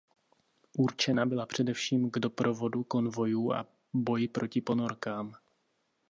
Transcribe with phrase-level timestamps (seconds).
[0.77, 5.33] Určena byla především k doprovodu konvojů a boji proti ponorkám.